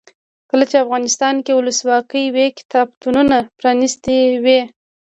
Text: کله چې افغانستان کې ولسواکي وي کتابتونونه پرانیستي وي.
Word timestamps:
کله 0.49 0.65
چې 0.69 0.75
افغانستان 0.83 1.35
کې 1.45 1.51
ولسواکي 1.55 2.23
وي 2.35 2.47
کتابتونونه 2.59 3.37
پرانیستي 3.59 4.19
وي. 4.43 4.59